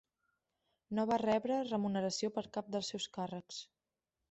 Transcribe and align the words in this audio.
No 0.99 1.05
va 1.11 1.19
rebre 1.23 1.59
remuneració 1.67 2.33
per 2.39 2.45
cap 2.59 2.75
del 2.77 2.87
seus 2.91 3.09
càrrecs. 3.21 3.63